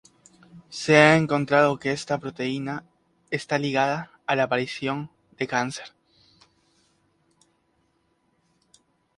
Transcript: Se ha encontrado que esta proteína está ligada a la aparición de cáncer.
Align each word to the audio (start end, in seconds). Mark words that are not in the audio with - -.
Se 0.71 0.97
ha 0.97 1.15
encontrado 1.15 1.77
que 1.77 1.91
esta 1.91 2.17
proteína 2.17 2.83
está 3.29 3.59
ligada 3.59 4.09
a 4.25 4.35
la 4.35 4.41
aparición 4.45 5.11
de 5.37 5.45
cáncer. 5.45 5.93